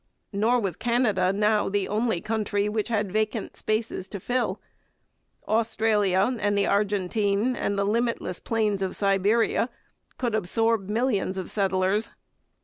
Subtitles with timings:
[0.33, 4.59] Nor was Canada now the only country which had vacant spaces to fill.
[5.47, 9.69] Australia and the Argentine and the limitless plains of Siberia
[10.17, 12.09] could absorb millions of settlers.